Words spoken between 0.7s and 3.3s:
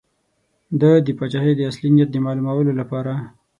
ده د پاچا د اصلي نیت د معلومولو لپاره.